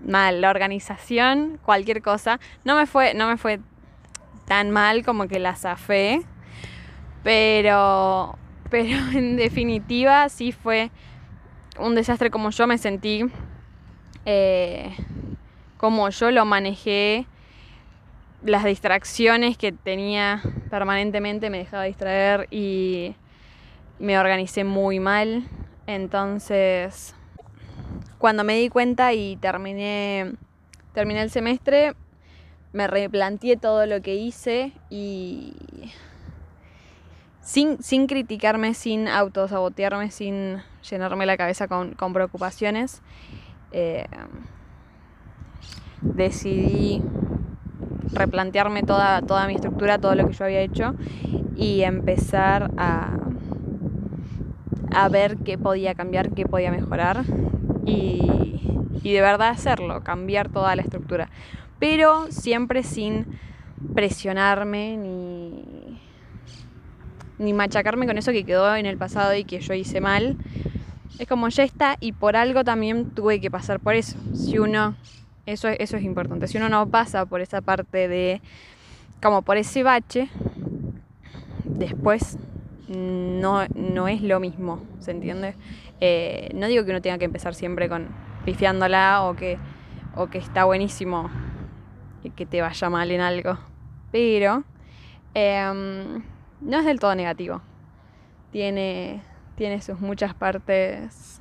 mal, 0.06 0.40
la 0.40 0.50
organización, 0.50 1.58
cualquier 1.64 2.02
cosa. 2.02 2.38
No 2.64 2.76
me 2.76 2.86
fue, 2.86 3.14
no 3.14 3.26
me 3.26 3.36
fue 3.36 3.60
tan 4.46 4.70
mal 4.70 5.04
como 5.04 5.26
que 5.26 5.38
la 5.38 5.56
zafé, 5.56 6.22
pero, 7.22 8.38
pero 8.70 8.98
en 9.12 9.36
definitiva 9.36 10.28
sí 10.28 10.52
fue 10.52 10.90
un 11.78 11.94
desastre 11.94 12.30
como 12.30 12.50
yo 12.50 12.66
me 12.66 12.78
sentí, 12.78 13.24
eh, 14.26 14.94
como 15.78 16.10
yo 16.10 16.30
lo 16.30 16.44
manejé, 16.44 17.26
las 18.42 18.64
distracciones 18.64 19.58
que 19.58 19.72
tenía 19.72 20.42
permanentemente 20.70 21.50
me 21.50 21.58
dejaba 21.58 21.84
distraer 21.84 22.48
y 22.50 23.14
me 23.98 24.18
organicé 24.18 24.64
muy 24.64 24.98
mal. 24.98 25.44
Entonces, 25.86 27.14
cuando 28.18 28.44
me 28.44 28.54
di 28.54 28.68
cuenta 28.68 29.12
y 29.12 29.36
terminé, 29.36 30.32
terminé 30.94 31.22
el 31.22 31.30
semestre, 31.30 31.94
me 32.72 32.86
replanteé 32.86 33.56
todo 33.56 33.86
lo 33.86 34.00
que 34.00 34.14
hice 34.14 34.72
y 34.88 35.54
sin, 37.40 37.82
sin 37.82 38.06
criticarme, 38.06 38.74
sin 38.74 39.08
autosabotearme, 39.08 40.10
sin 40.10 40.62
llenarme 40.88 41.26
la 41.26 41.36
cabeza 41.36 41.68
con, 41.68 41.94
preocupaciones, 42.12 43.02
eh, 43.72 44.06
decidí 46.00 47.02
replantearme 48.12 48.82
toda, 48.82 49.22
toda 49.22 49.46
mi 49.46 49.54
estructura, 49.54 49.98
todo 49.98 50.14
lo 50.14 50.26
que 50.26 50.32
yo 50.32 50.44
había 50.44 50.60
hecho 50.60 50.94
y 51.56 51.82
empezar 51.82 52.70
a, 52.76 53.18
a 54.92 55.08
ver 55.08 55.36
qué 55.38 55.58
podía 55.58 55.94
cambiar, 55.94 56.30
qué 56.30 56.46
podía 56.46 56.70
mejorar 56.70 57.24
y, 57.86 58.78
y 59.02 59.12
de 59.12 59.20
verdad 59.20 59.50
hacerlo, 59.50 60.02
cambiar 60.02 60.48
toda 60.48 60.74
la 60.76 60.82
estructura. 60.82 61.30
Pero 61.78 62.26
siempre 62.30 62.82
sin 62.82 63.26
presionarme 63.94 64.96
ni, 64.96 66.00
ni 67.38 67.52
machacarme 67.52 68.06
con 68.06 68.18
eso 68.18 68.32
que 68.32 68.44
quedó 68.44 68.76
en 68.76 68.86
el 68.86 68.98
pasado 68.98 69.34
y 69.34 69.44
que 69.44 69.60
yo 69.60 69.74
hice 69.74 70.00
mal. 70.00 70.36
Es 71.18 71.26
como 71.26 71.48
ya 71.48 71.64
está 71.64 71.96
y 72.00 72.12
por 72.12 72.36
algo 72.36 72.64
también 72.64 73.10
tuve 73.10 73.40
que 73.40 73.50
pasar 73.50 73.80
por 73.80 73.94
eso. 73.94 74.16
Si 74.34 74.58
uno, 74.58 74.94
eso, 75.52 75.68
eso 75.68 75.96
es 75.96 76.02
importante, 76.02 76.48
si 76.48 76.58
uno 76.58 76.68
no 76.68 76.88
pasa 76.88 77.26
por 77.26 77.40
esa 77.40 77.60
parte 77.60 78.08
de, 78.08 78.40
como 79.22 79.42
por 79.42 79.56
ese 79.56 79.82
bache, 79.82 80.28
después 81.64 82.38
no, 82.88 83.66
no 83.74 84.08
es 84.08 84.22
lo 84.22 84.40
mismo, 84.40 84.82
¿se 85.00 85.12
entiende? 85.12 85.54
Eh, 86.00 86.50
no 86.54 86.66
digo 86.66 86.84
que 86.84 86.90
uno 86.90 87.02
tenga 87.02 87.18
que 87.18 87.26
empezar 87.26 87.54
siempre 87.54 87.88
con 87.88 88.08
pifiándola 88.44 89.22
o 89.24 89.36
que, 89.36 89.58
o 90.16 90.28
que 90.28 90.38
está 90.38 90.64
buenísimo 90.64 91.30
que 92.36 92.46
te 92.46 92.60
vaya 92.60 92.90
mal 92.90 93.10
en 93.10 93.20
algo, 93.20 93.58
pero 94.10 94.64
em, 95.34 96.22
no 96.60 96.78
es 96.78 96.84
del 96.84 97.00
todo 97.00 97.14
negativo. 97.14 97.62
Tiene, 98.52 99.22
tiene 99.56 99.80
sus 99.80 100.00
muchas 100.00 100.34
partes 100.34 101.40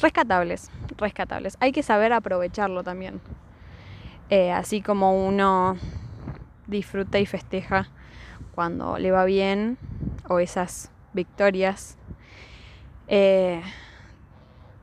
rescatables, 0.00 0.70
rescatables. 0.96 1.56
Hay 1.60 1.72
que 1.72 1.82
saber 1.82 2.12
aprovecharlo 2.12 2.82
también. 2.82 3.20
Eh, 4.30 4.52
así 4.52 4.80
como 4.80 5.26
uno 5.26 5.76
disfruta 6.66 7.18
y 7.18 7.26
festeja 7.26 7.88
cuando 8.54 8.98
le 8.98 9.10
va 9.10 9.24
bien 9.24 9.78
o 10.28 10.38
esas 10.38 10.90
victorias. 11.12 11.98
Eh, 13.08 13.62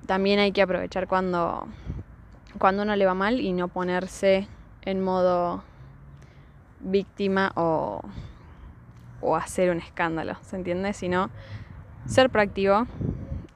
también 0.05 0.39
hay 0.39 0.51
que 0.51 0.61
aprovechar 0.61 1.07
cuando, 1.07 1.67
cuando 2.59 2.83
uno 2.83 2.95
le 2.95 3.05
va 3.05 3.13
mal 3.13 3.39
y 3.39 3.53
no 3.53 3.67
ponerse 3.67 4.47
en 4.83 5.01
modo 5.01 5.63
víctima 6.79 7.51
o, 7.55 8.01
o 9.21 9.35
hacer 9.35 9.69
un 9.69 9.77
escándalo, 9.77 10.35
¿se 10.41 10.55
entiende? 10.55 10.93
Sino 10.93 11.29
ser 12.05 12.29
proactivo 12.29 12.87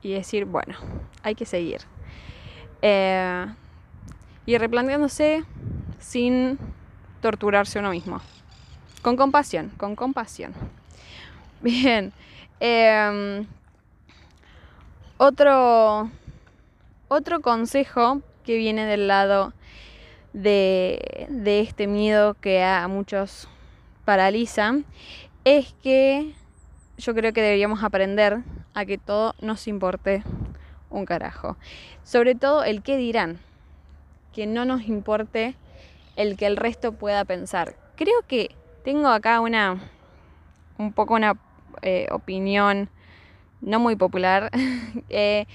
y 0.05 0.13
decir, 0.13 0.45
bueno, 0.45 0.75
hay 1.24 1.33
que 1.33 1.45
seguir. 1.45 1.81
Eh, 2.83 3.47
y 4.45 4.55
replanteándose 4.59 5.43
sin 5.97 6.59
torturarse 7.21 7.79
uno 7.79 7.89
mismo. 7.89 8.21
Con 9.01 9.17
compasión, 9.17 9.71
con 9.77 9.95
compasión. 9.95 10.53
Bien. 11.62 12.13
Em, 12.59 13.47
otro, 15.17 16.12
otro 17.07 17.41
consejo 17.41 18.21
que 18.43 18.57
viene 18.57 18.85
del 18.85 19.07
lado 19.07 19.53
de, 20.33 21.25
de 21.29 21.62
este 21.62 21.88
miedo 21.88 22.35
que 22.35 22.63
a 22.63 22.88
muchos 22.88 23.50
paraliza 24.05 24.75
es 25.45 25.74
que 25.81 26.35
yo 26.95 27.15
creo 27.15 27.33
que 27.33 27.41
deberíamos 27.41 27.83
aprender 27.83 28.43
a 28.75 28.86
que 28.86 29.00
todo 29.00 29.34
nos 29.41 29.67
importe 29.67 30.24
un 30.91 31.05
carajo. 31.05 31.58
Sobre 32.03 32.36
todo 32.36 32.63
el 32.63 32.84
qué 32.84 32.98
dirán. 32.98 33.39
que 34.34 34.46
no 34.48 34.65
nos 34.65 34.82
importe 34.89 35.55
el 36.17 36.36
que 36.36 36.46
el 36.46 36.58
resto 36.58 36.91
pueda 36.91 37.24
pensar. 37.24 37.75
Creo 37.96 38.22
que 38.27 38.53
tengo 38.84 39.08
acá 39.08 39.39
una, 39.39 39.79
un 40.77 40.91
poco 40.91 41.13
una 41.15 41.38
eh, 41.82 42.08
opinión 42.12 42.89
no 43.62 43.79
muy 43.79 43.96
popular, 43.96 44.51
eh, 45.10 45.48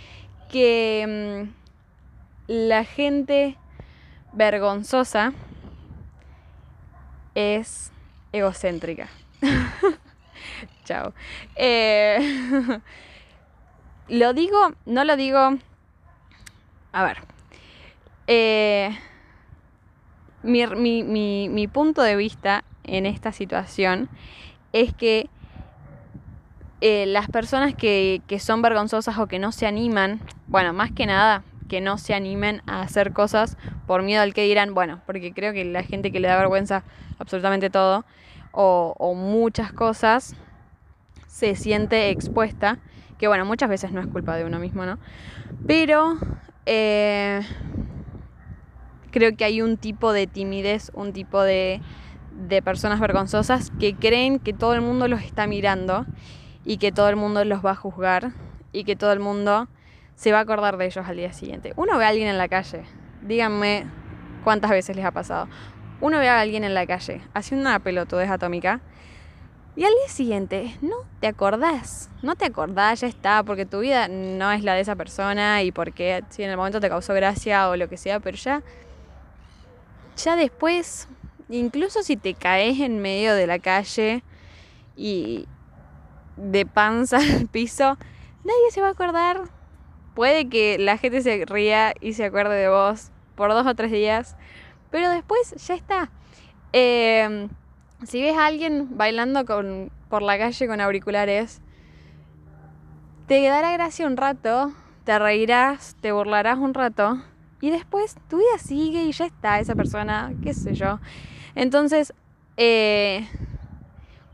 que 0.50 1.46
mm, 1.46 1.50
la 2.48 2.84
gente 2.84 3.56
vergonzosa 4.32 5.34
es 7.34 7.92
egocéntrica. 8.32 9.08
Chao. 10.84 11.12
Eh, 11.54 12.80
lo 14.10 14.34
digo, 14.34 14.72
no 14.86 15.04
lo 15.04 15.16
digo. 15.16 15.56
A 16.92 17.04
ver. 17.04 17.18
Eh, 18.26 18.96
mi, 20.42 20.66
mi, 20.66 21.48
mi, 21.48 21.68
punto 21.68 22.02
de 22.02 22.16
vista 22.16 22.64
en 22.84 23.06
esta 23.06 23.32
situación 23.32 24.08
es 24.72 24.94
que 24.94 25.28
eh, 26.80 27.06
las 27.06 27.28
personas 27.28 27.74
que, 27.74 28.22
que 28.26 28.38
son 28.38 28.62
vergonzosas 28.62 29.18
o 29.18 29.26
que 29.26 29.38
no 29.38 29.52
se 29.52 29.66
animan, 29.66 30.20
bueno, 30.46 30.72
más 30.72 30.92
que 30.92 31.06
nada, 31.06 31.42
que 31.68 31.80
no 31.80 31.98
se 31.98 32.14
animen 32.14 32.62
a 32.66 32.82
hacer 32.82 33.12
cosas 33.12 33.56
por 33.86 34.02
miedo 34.02 34.22
al 34.22 34.34
que 34.34 34.42
dirán, 34.42 34.74
bueno, 34.74 35.00
porque 35.06 35.32
creo 35.32 35.52
que 35.52 35.64
la 35.64 35.82
gente 35.82 36.10
que 36.10 36.20
le 36.20 36.28
da 36.28 36.36
vergüenza 36.36 36.82
absolutamente 37.18 37.70
todo 37.70 38.04
o, 38.52 39.14
muchas 39.14 39.72
cosas 39.72 40.34
se 41.28 41.54
siente 41.54 42.10
expuesta, 42.10 42.78
que 43.20 43.28
bueno, 43.28 43.44
muchas 43.44 43.68
veces 43.68 43.92
no 43.92 44.00
es 44.00 44.06
culpa 44.06 44.34
de 44.34 44.46
uno 44.46 44.58
mismo, 44.58 44.86
¿no? 44.86 44.98
Pero 45.66 46.16
eh, 46.64 47.42
creo 49.10 49.36
que 49.36 49.44
hay 49.44 49.60
un 49.60 49.76
tipo 49.76 50.14
de 50.14 50.26
timidez, 50.26 50.90
un 50.94 51.12
tipo 51.12 51.42
de, 51.42 51.82
de 52.48 52.62
personas 52.62 52.98
vergonzosas 52.98 53.70
que 53.78 53.94
creen 53.94 54.38
que 54.38 54.54
todo 54.54 54.72
el 54.72 54.80
mundo 54.80 55.06
los 55.06 55.20
está 55.20 55.46
mirando 55.46 56.06
y 56.64 56.78
que 56.78 56.92
todo 56.92 57.10
el 57.10 57.16
mundo 57.16 57.44
los 57.44 57.62
va 57.62 57.72
a 57.72 57.76
juzgar 57.76 58.32
y 58.72 58.84
que 58.84 58.96
todo 58.96 59.12
el 59.12 59.20
mundo 59.20 59.68
se 60.14 60.32
va 60.32 60.38
a 60.38 60.40
acordar 60.40 60.78
de 60.78 60.86
ellos 60.86 61.06
al 61.06 61.18
día 61.18 61.34
siguiente. 61.34 61.74
Uno 61.76 61.98
ve 61.98 62.06
a 62.06 62.08
alguien 62.08 62.28
en 62.28 62.38
la 62.38 62.48
calle, 62.48 62.84
díganme 63.20 63.84
cuántas 64.44 64.70
veces 64.70 64.96
les 64.96 65.04
ha 65.04 65.10
pasado. 65.10 65.46
Uno 66.00 66.18
ve 66.20 66.30
a 66.30 66.40
alguien 66.40 66.64
en 66.64 66.72
la 66.72 66.86
calle 66.86 67.20
haciendo 67.34 67.68
una 67.68 67.80
pelotudez 67.80 68.30
atómica 68.30 68.80
y 69.80 69.84
al 69.84 69.92
día 69.92 70.08
siguiente 70.08 70.76
no 70.82 70.96
te 71.20 71.26
acordás, 71.26 72.10
no 72.20 72.36
te 72.36 72.44
acordás, 72.44 73.00
ya 73.00 73.06
está, 73.06 73.42
porque 73.42 73.64
tu 73.64 73.80
vida 73.80 74.08
no 74.08 74.52
es 74.52 74.62
la 74.62 74.74
de 74.74 74.80
esa 74.82 74.94
persona 74.94 75.62
y 75.62 75.72
porque 75.72 76.22
si 76.28 76.42
en 76.42 76.50
el 76.50 76.58
momento 76.58 76.80
te 76.80 76.90
causó 76.90 77.14
gracia 77.14 77.70
o 77.70 77.76
lo 77.76 77.88
que 77.88 77.96
sea, 77.96 78.20
pero 78.20 78.36
ya, 78.36 78.62
ya 80.22 80.36
después, 80.36 81.08
incluso 81.48 82.02
si 82.02 82.18
te 82.18 82.34
caes 82.34 82.78
en 82.80 83.00
medio 83.00 83.32
de 83.34 83.46
la 83.46 83.58
calle 83.58 84.22
y 84.96 85.46
de 86.36 86.66
panza 86.66 87.16
al 87.38 87.46
piso, 87.46 87.96
nadie 88.44 88.70
se 88.72 88.82
va 88.82 88.88
a 88.88 88.90
acordar 88.90 89.44
puede 90.14 90.50
que 90.50 90.76
la 90.78 90.98
gente 90.98 91.22
se 91.22 91.46
ría 91.46 91.94
y 92.02 92.12
se 92.12 92.26
acuerde 92.26 92.54
de 92.54 92.68
vos 92.68 93.10
por 93.34 93.48
dos 93.54 93.66
o 93.66 93.74
tres 93.74 93.90
días, 93.90 94.36
pero 94.90 95.08
después 95.08 95.54
ya 95.66 95.74
está. 95.74 96.10
Em, 96.74 97.48
si 98.04 98.22
ves 98.22 98.36
a 98.36 98.46
alguien 98.46 98.96
bailando 98.96 99.44
con, 99.44 99.90
por 100.08 100.22
la 100.22 100.38
calle 100.38 100.66
con 100.66 100.80
auriculares, 100.80 101.60
te 103.26 103.42
dará 103.42 103.72
gracia 103.72 104.06
un 104.06 104.16
rato, 104.16 104.72
te 105.04 105.18
reirás, 105.18 105.96
te 106.00 106.12
burlarás 106.12 106.58
un 106.58 106.74
rato 106.74 107.22
y 107.60 107.70
después 107.70 108.16
tu 108.28 108.38
vida 108.38 108.58
sigue 108.58 109.04
y 109.04 109.12
ya 109.12 109.26
está 109.26 109.60
esa 109.60 109.74
persona, 109.74 110.32
qué 110.42 110.54
sé 110.54 110.74
yo. 110.74 110.98
Entonces, 111.54 112.12
eh, 112.56 113.28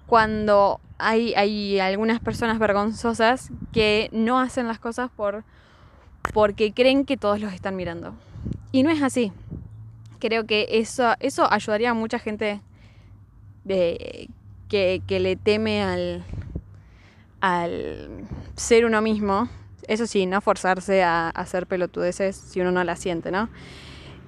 cuando 0.06 0.80
hay, 0.98 1.34
hay 1.34 1.80
algunas 1.80 2.20
personas 2.20 2.58
vergonzosas 2.58 3.50
que 3.72 4.08
no 4.12 4.40
hacen 4.40 4.68
las 4.68 4.78
cosas 4.78 5.10
por 5.10 5.44
porque 6.32 6.72
creen 6.72 7.04
que 7.04 7.16
todos 7.16 7.40
los 7.40 7.52
están 7.52 7.76
mirando. 7.76 8.14
Y 8.72 8.82
no 8.82 8.90
es 8.90 9.02
así. 9.02 9.32
Creo 10.18 10.44
que 10.46 10.66
eso, 10.70 11.14
eso 11.20 11.50
ayudaría 11.50 11.90
a 11.90 11.94
mucha 11.94 12.18
gente 12.18 12.60
de, 13.66 14.28
que, 14.68 15.02
le 15.08 15.36
teme 15.36 15.82
al, 15.82 16.24
ser 18.56 18.84
uno 18.84 19.00
mismo. 19.02 19.48
Eso 19.88 20.06
sí, 20.06 20.26
no 20.26 20.40
forzarse 20.40 21.02
a, 21.02 21.28
hacer 21.28 21.66
pelotudeces 21.66 22.36
si 22.36 22.60
uno 22.60 22.72
no 22.72 22.82
la 22.84 22.96
siente, 22.96 23.30
¿no? 23.30 23.48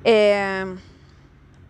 Eh, 0.05 0.77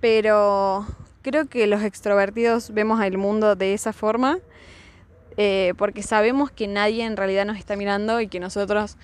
pero 0.01 0.87
creo 1.23 1.49
que 1.49 1.67
los 1.67 1.83
extrovertidos 1.83 2.73
vemos 2.73 3.03
el 3.03 3.19
mundo 3.19 3.57
de 3.57 3.75
esa 3.75 3.93
forma 3.93 4.39
eh, 5.41 5.73
porque 5.79 6.03
sabemos 6.03 6.51
que 6.51 6.67
nadie 6.67 7.05
en 7.05 7.17
realidad 7.17 7.47
nos 7.47 7.59
está 7.59 7.77
mirando 7.77 8.21
y 8.21 8.27
que 8.27 8.41
nosotros 8.41 8.97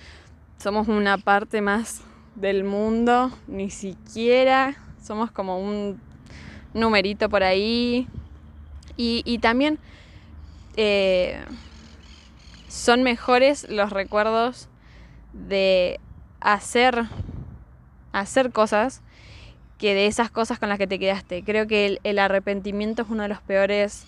somos 0.57 0.89
una 0.89 1.17
parte 1.17 1.61
más 1.61 2.01
del 2.35 2.65
mundo, 2.65 3.31
ni 3.47 3.69
siquiera 3.69 4.75
somos 5.01 5.31
como 5.31 5.57
un 5.59 5.97
numerito 6.73 7.29
por 7.29 7.41
ahí. 7.41 8.09
Y, 8.97 9.39
también 9.39 9.79
eh, 10.77 11.43
son 12.67 13.03
mejores 13.03 13.67
los 13.69 13.91
recuerdos 13.91 14.69
de 15.33 15.99
hacer, 16.39 17.03
hacer 18.13 18.51
cosas 18.51 19.01
que 19.77 19.93
de 19.93 20.07
esas 20.07 20.31
cosas 20.31 20.59
con 20.59 20.69
las 20.69 20.77
que 20.77 20.87
te 20.87 20.99
quedaste. 20.99 21.43
Creo 21.43 21.67
que 21.67 21.99
el, 22.01 22.19
arrepentimiento 22.19 23.01
es 23.01 23.09
uno 23.09 23.23
de 23.23 23.29
los 23.29 23.41
peores 23.41 24.05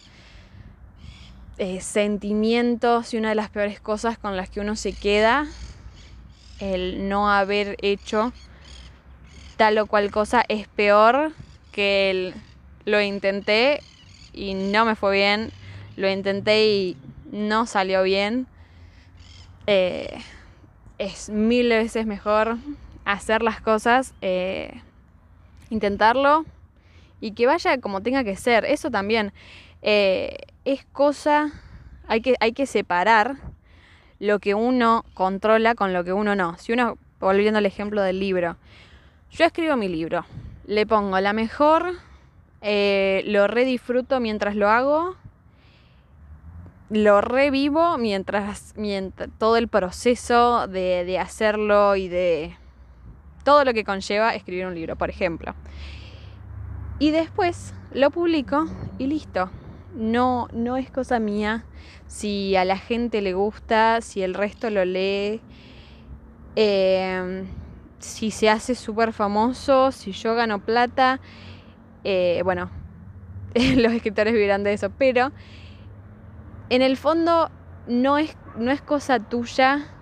eh, 1.57 1.81
sentimientos 1.81 3.13
y 3.13 3.17
una 3.17 3.29
de 3.29 3.35
las 3.35 3.49
peores 3.49 3.79
cosas 3.79 4.17
con 4.17 4.37
las 4.37 4.49
que 4.49 4.61
uno 4.61 4.75
se 4.75 4.93
queda 4.93 5.47
el 6.59 7.09
no 7.09 7.29
haber 7.29 7.77
hecho 7.81 8.31
tal 9.57 9.77
o 9.79 9.87
cual 9.87 10.11
cosa 10.11 10.43
es 10.47 10.67
peor 10.67 11.31
que 11.71 12.33
lo 12.85 13.01
intenté 13.01 13.81
y 14.37 14.53
no 14.53 14.85
me 14.85 14.95
fue 14.95 15.15
bien, 15.15 15.51
lo 15.95 16.09
intenté 16.09 16.67
y 16.67 16.97
no 17.31 17.65
salió 17.65 18.03
bien. 18.03 18.47
Eh, 19.65 20.17
es 20.97 21.29
mil 21.29 21.69
veces 21.69 22.05
mejor 22.05 22.57
hacer 23.05 23.41
las 23.41 23.61
cosas, 23.61 24.13
eh, 24.21 24.81
intentarlo 25.69 26.45
y 27.19 27.31
que 27.31 27.47
vaya 27.47 27.79
como 27.79 28.01
tenga 28.01 28.23
que 28.23 28.35
ser. 28.35 28.65
Eso 28.65 28.91
también 28.91 29.33
eh, 29.81 30.37
es 30.65 30.85
cosa, 30.85 31.51
hay 32.07 32.21
que, 32.21 32.35
hay 32.39 32.53
que 32.53 32.65
separar 32.65 33.37
lo 34.19 34.39
que 34.39 34.53
uno 34.53 35.05
controla 35.13 35.75
con 35.75 35.93
lo 35.93 36.03
que 36.03 36.13
uno 36.13 36.35
no. 36.35 36.57
Si 36.57 36.73
uno, 36.73 36.97
volviendo 37.19 37.57
al 37.57 37.65
ejemplo 37.65 38.01
del 38.01 38.19
libro, 38.19 38.57
yo 39.31 39.45
escribo 39.45 39.75
mi 39.75 39.87
libro, 39.87 40.25
le 40.65 40.85
pongo 40.85 41.19
la 41.19 41.33
mejor, 41.33 41.93
eh, 42.61 43.23
lo 43.25 43.47
redisfruto 43.47 44.19
mientras 44.19 44.55
lo 44.55 44.69
hago, 44.69 45.15
lo 46.89 47.21
revivo 47.21 47.97
mientras, 47.97 48.73
mientras 48.77 49.29
todo 49.37 49.57
el 49.57 49.67
proceso 49.67 50.67
de, 50.67 51.03
de 51.05 51.19
hacerlo 51.19 51.95
y 51.95 52.07
de 52.07 52.55
todo 53.43 53.63
lo 53.63 53.73
que 53.73 53.83
conlleva 53.83 54.35
escribir 54.35 54.65
un 54.65 54.75
libro, 54.75 54.95
por 54.95 55.09
ejemplo. 55.09 55.55
Y 56.99 57.11
después 57.11 57.73
lo 57.93 58.09
publico 58.11 58.65
y 58.97 59.07
listo. 59.07 59.49
No, 59.95 60.47
no 60.51 60.77
es 60.77 60.91
cosa 60.91 61.19
mía 61.19 61.65
si 62.07 62.55
a 62.55 62.65
la 62.65 62.77
gente 62.77 63.21
le 63.21 63.33
gusta, 63.33 64.01
si 64.01 64.21
el 64.21 64.33
resto 64.33 64.69
lo 64.69 64.85
lee, 64.85 65.41
em, 66.55 67.45
si 67.99 68.31
se 68.31 68.49
hace 68.49 68.75
súper 68.75 69.13
famoso, 69.13 69.91
si 69.91 70.11
yo 70.11 70.35
gano 70.35 70.59
plata. 70.59 71.19
Eh, 72.09 72.41
bueno, 72.45 72.69
los 73.75 73.91
escritores 73.91 74.33
vivirán 74.33 74.63
de 74.63 74.71
eso, 74.71 74.89
pero 74.97 75.33
en 76.69 76.81
el 76.81 76.95
fondo 76.95 77.51
no 77.85 78.17
es, 78.17 78.37
no 78.55 78.71
es 78.71 78.81
cosa 78.81 79.19
tuya 79.19 79.93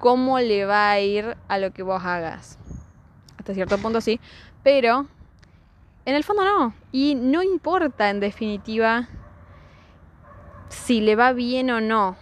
cómo 0.00 0.40
le 0.40 0.64
va 0.64 0.90
a 0.90 0.98
ir 0.98 1.36
a 1.46 1.58
lo 1.58 1.72
que 1.72 1.84
vos 1.84 2.02
hagas. 2.04 2.58
Hasta 3.38 3.54
cierto 3.54 3.78
punto 3.78 4.00
sí, 4.00 4.18
pero 4.64 5.06
en 6.04 6.16
el 6.16 6.24
fondo 6.24 6.44
no. 6.44 6.74
Y 6.90 7.14
no 7.14 7.44
importa 7.44 8.10
en 8.10 8.18
definitiva 8.18 9.08
si 10.68 11.00
le 11.00 11.14
va 11.14 11.32
bien 11.32 11.70
o 11.70 11.80
no. 11.80 12.16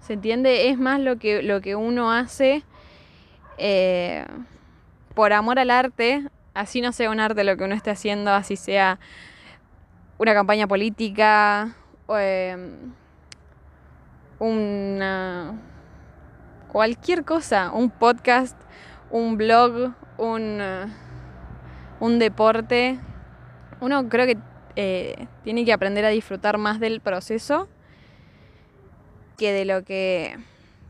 ¿Se 0.00 0.12
entiende? 0.12 0.68
Es 0.68 0.78
más 0.78 1.00
lo 1.00 1.16
que, 1.16 1.42
lo 1.42 1.62
que 1.62 1.76
uno 1.76 2.12
hace 2.12 2.62
eh, 3.56 4.26
por 5.14 5.32
amor 5.32 5.58
al 5.58 5.70
arte, 5.70 6.28
así 6.54 6.80
no 6.80 6.92
sea 6.92 7.10
un 7.10 7.20
arte 7.20 7.44
lo 7.44 7.56
que 7.56 7.64
uno 7.64 7.74
esté 7.74 7.90
haciendo, 7.90 8.32
así 8.32 8.56
sea 8.56 8.98
una 10.18 10.34
campaña 10.34 10.66
política, 10.66 11.74
eh, 12.08 12.76
una 14.38 15.58
cualquier 16.68 17.24
cosa, 17.24 17.70
un 17.70 17.90
podcast, 17.90 18.56
un 19.10 19.36
blog, 19.36 19.92
un, 20.16 20.60
un 22.00 22.18
deporte, 22.18 22.98
uno 23.80 24.08
creo 24.08 24.26
que 24.26 24.38
eh, 24.76 25.26
tiene 25.44 25.64
que 25.64 25.72
aprender 25.72 26.04
a 26.04 26.08
disfrutar 26.08 26.56
más 26.56 26.80
del 26.80 27.00
proceso 27.00 27.68
que 29.36 29.52
de 29.52 29.64
lo 29.64 29.84
que 29.84 30.38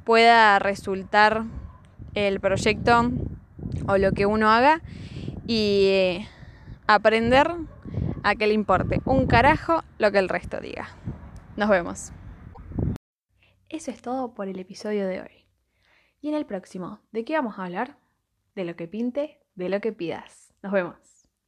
pueda 0.05 0.59
resultar 0.59 1.44
el 2.14 2.38
proyecto 2.38 3.11
o 3.88 3.96
lo 3.96 4.12
que 4.12 4.27
uno 4.27 4.51
haga 4.51 4.83
y 5.46 5.87
eh, 5.87 6.28
aprender 6.87 7.50
a 8.22 8.35
que 8.35 8.46
le 8.46 8.55
importe 8.55 9.00
un 9.05 9.26
carajo 9.26 9.83
lo 9.98 10.12
que 10.12 10.18
el 10.18 10.28
resto 10.28 10.61
diga. 10.61 10.88
Nos 11.57 11.68
vemos. 11.68 12.12
Eso 13.68 13.90
es 13.90 14.00
todo 14.02 14.35
por 14.35 14.48
el 14.48 14.59
episodio 14.59 15.07
de 15.07 15.20
hoy. 15.20 15.46
Y 16.20 16.28
en 16.28 16.35
el 16.35 16.46
próximo, 16.46 17.00
¿de 17.11 17.24
qué 17.24 17.35
vamos 17.35 17.59
a 17.59 17.64
hablar? 17.64 17.98
De 18.55 18.64
lo 18.64 18.76
que 18.76 18.87
pinte, 18.87 19.40
de 19.55 19.68
lo 19.68 19.81
que 19.81 19.92
pidas. 19.92 20.55
Nos 20.62 20.72
vemos. 20.72 21.12